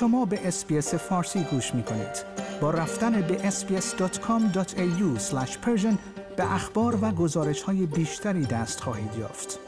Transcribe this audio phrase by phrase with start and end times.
[0.00, 2.24] شما به اسپیس فارسی گوش می کنید.
[2.60, 5.18] با رفتن به sbs.com.au
[6.36, 9.58] به اخبار و گزارش های بیشتری دست خواهید یافت.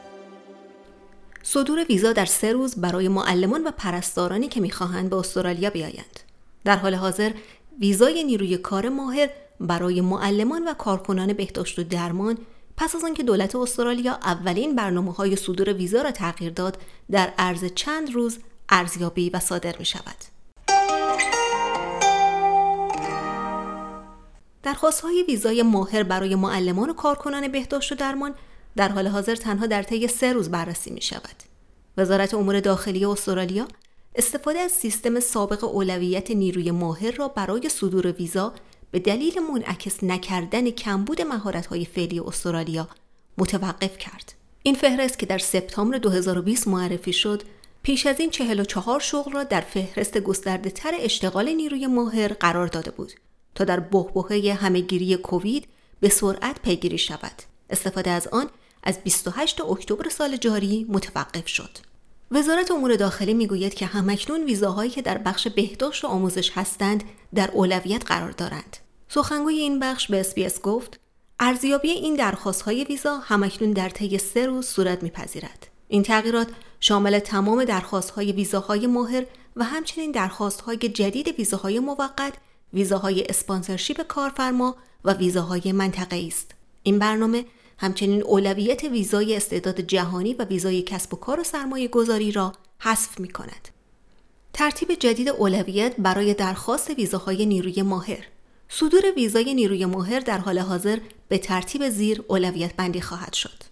[1.42, 6.20] صدور ویزا در سه روز برای معلمان و پرستارانی که می‌خواهند به استرالیا بیایند.
[6.64, 7.32] در حال حاضر
[7.80, 12.38] ویزای نیروی کار ماهر برای معلمان و کارکنان بهداشت و درمان
[12.76, 16.78] پس از آنکه دولت استرالیا اولین برنامه های صدور ویزا را تغییر داد
[17.10, 18.38] در عرض چند روز
[18.70, 20.16] ارزیابی و صادر می شود.
[24.62, 28.34] درخواست های ویزای ماهر برای معلمان و کارکنان بهداشت و درمان
[28.76, 31.36] در حال حاضر تنها در طی سه روز بررسی می شود.
[31.96, 33.68] وزارت امور داخلی استرالیا
[34.14, 38.52] استفاده از سیستم سابق اولویت نیروی ماهر را برای صدور ویزا
[38.90, 42.88] به دلیل منعکس نکردن کمبود مهارت‌های فعلی استرالیا
[43.38, 44.32] متوقف کرد.
[44.62, 47.42] این فهرست که در سپتامبر 2020 معرفی شد،
[47.82, 52.90] پیش از این 44 شغل را در فهرست گسترده تر اشتغال نیروی ماهر قرار داده
[52.90, 53.12] بود
[53.54, 55.68] تا در بحبوحه همهگیری کووید
[56.00, 57.42] به سرعت پیگیری شود.
[57.70, 58.50] استفاده از آن
[58.82, 61.78] از 28 اکتبر سال جاری متوقف شد.
[62.30, 67.50] وزارت امور داخلی می‌گوید که همکنون ویزاهایی که در بخش بهداشت و آموزش هستند در
[67.50, 68.76] اولویت قرار دارند.
[69.08, 71.00] سخنگوی این بخش به SBS گفت
[71.40, 75.66] ارزیابی این درخواست های ویزا همکنون در طی سه روز صورت میپذیرد.
[75.92, 76.48] این تغییرات
[76.80, 82.34] شامل تمام درخواست های ویزاهای ماهر و همچنین درخواست های جدید ویزاهای موقت،
[82.72, 86.50] ویزاهای sponsorship کارفرما و ویزاهای منطقه است.
[86.82, 87.44] این برنامه
[87.78, 93.20] همچنین اولویت ویزای استعداد جهانی و ویزای کسب و کار و سرمایه گذاری را حذف
[93.20, 93.68] می کند.
[94.52, 98.26] ترتیب جدید اولویت برای درخواست ویزاهای نیروی ماهر
[98.68, 103.69] صدور ویزای نیروی ماهر در حال حاضر به ترتیب زیر اولویت بندی خواهد شد.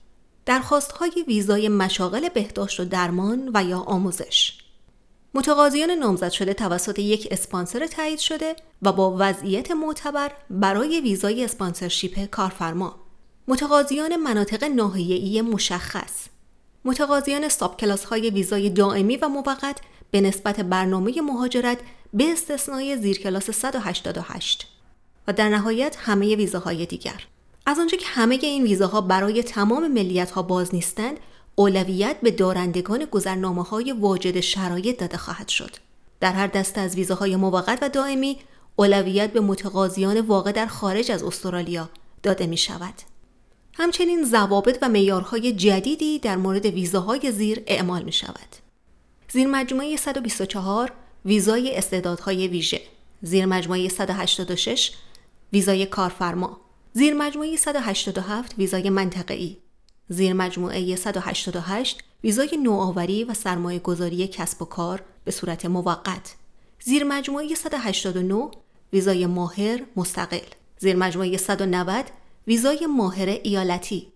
[0.48, 4.58] درخواست های ویزای مشاغل بهداشت و درمان و یا آموزش.
[5.34, 12.24] متقاضیان نامزد شده توسط یک اسپانسر تایید شده و با وضعیت معتبر برای ویزای اسپانسرشیپ
[12.24, 12.96] کارفرما.
[13.48, 16.26] متقاضیان مناطق ناحیه‌ای مشخص.
[16.84, 19.80] متقاضیان ساب کلاس های ویزای دائمی و موقت
[20.10, 21.78] به نسبت برنامه مهاجرت
[22.14, 24.68] به استثنای زیر کلاس 188
[25.28, 27.26] و در نهایت همه ویزاهای دیگر.
[27.68, 31.20] از آنجا که همه این ویزاها برای تمام ملیت ها باز نیستند
[31.54, 35.70] اولویت به دارندگان گذرنامه های واجد شرایط داده خواهد شد
[36.20, 38.38] در هر دسته از ویزاهای موقت و دائمی
[38.76, 41.90] اولویت به متقاضیان واقع در خارج از استرالیا
[42.22, 42.94] داده می شود.
[43.74, 48.56] همچنین ضوابط و معیارهای جدیدی در مورد ویزاهای زیر اعمال می شود.
[49.28, 50.92] زیر مجموعه 124
[51.24, 52.80] ویزای استعدادهای ویژه،
[53.22, 54.92] زیر مجموعه 186
[55.52, 56.67] ویزای کارفرما،
[56.98, 59.56] زیر مجموعه 187 ویزای منطقه‌ای،
[60.08, 66.34] زیر مجموعه 188 ویزای نوآوری و سرمایه گذاری کسب و کار به صورت موقت،
[66.84, 68.50] زیر مجموعه 189
[68.92, 70.46] ویزای ماهر مستقل،
[70.78, 72.04] زیر مجموعه 190
[72.46, 74.12] ویزای ماهر ایالتی.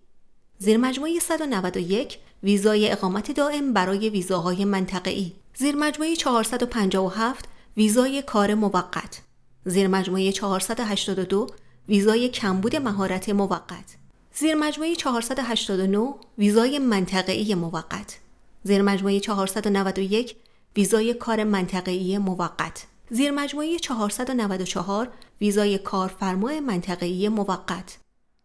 [0.59, 5.33] زیر مجموعه 191 ویزای اقامت دائم برای ویزاهای منطقه‌ای.
[5.55, 9.23] زیر مجموعه 457 ویزای کار موقت.
[9.65, 11.47] زیر مجموعه 482
[11.89, 13.97] ویزای کمبود مهارت موقت.
[14.35, 18.19] زیر مجموعه 489 ویزای منطقه‌ای موقت.
[18.65, 20.37] زیر مجموعه 491
[20.77, 22.87] ویزای کار منطقه‌ای موقت.
[23.11, 25.09] زیر مجموعه 494
[25.41, 27.99] ویزای کارفرما منطقه‌ای موقت.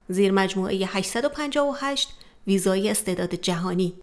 [0.09, 2.09] زیر مجموعه 858
[2.47, 3.93] ویزای استعداد جهانی.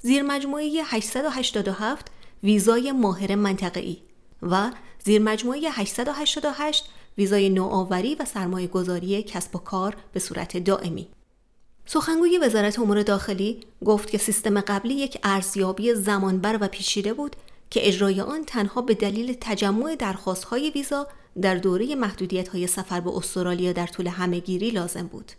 [0.00, 2.06] زیر مجموعه 887
[2.42, 3.96] ویزای ماهر منطقه‌ای.
[4.42, 4.70] و
[5.04, 6.88] زیر مجموعه 888
[7.18, 11.08] ویزای نوآوری و سرمایه گذاری کسب و کار به صورت دائمی.
[11.86, 17.36] سخنگوی وزارت امور داخلی گفت که سیستم قبلی یک ارزیابی زمانبر و پیچیده بود
[17.70, 21.06] که اجرای آن تنها به دلیل تجمع درخواست‌های ویزا
[21.42, 25.32] در دوره محدودیت‌های سفر به استرالیا در طول همهگیری لازم بود.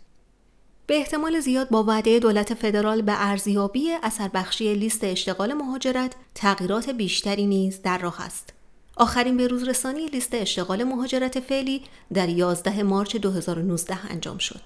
[0.86, 6.90] به احتمال زیاد با وعده دولت فدرال به ارزیابی اثر بخشی لیست اشتغال مهاجرت تغییرات
[6.90, 8.52] بیشتری نیز در راه است.
[8.96, 11.82] آخرین به روز رسانی لیست اشتغال مهاجرت فعلی
[12.14, 14.60] در 11 مارچ 2019 انجام شد.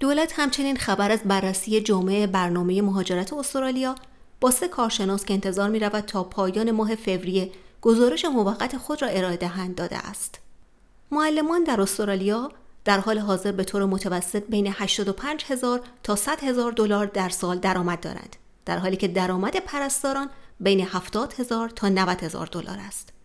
[0.00, 3.94] دولت همچنین خبر از بررسی جامعه برنامه مهاجرت استرالیا
[4.40, 7.50] با سه کارشناس که انتظار می رود تا پایان ماه فوریه
[7.80, 10.38] گزارش موقت خود را ارائه دهند داده است.
[11.10, 12.52] معلمان در استرالیا
[12.84, 17.58] در حال حاضر به طور متوسط بین 85 هزار تا 100 هزار دلار در سال
[17.58, 20.30] درآمد دارند در حالی که درآمد پرستاران
[20.60, 23.17] بین 70 هزار تا 90 هزار دلار است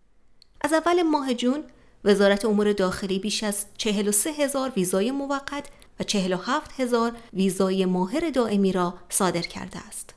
[0.63, 1.63] از اول ماه جون
[2.03, 5.67] وزارت امور داخلی بیش از 43 هزار ویزای موقت
[5.99, 10.13] و 47 هزار ویزای ماهر دائمی را صادر کرده است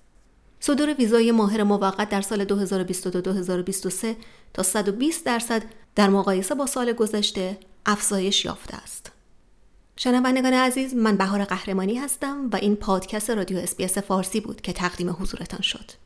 [0.60, 4.06] صدور ویزای ماهر موقت در سال 2022-2023
[4.54, 5.62] تا 120 درصد
[5.94, 9.12] در مقایسه با سال گذشته افزایش یافته است.
[9.96, 15.10] شنوندگان عزیز من بهار قهرمانی هستم و این پادکست رادیو SBS فارسی بود که تقدیم
[15.10, 16.05] حضورتان شد.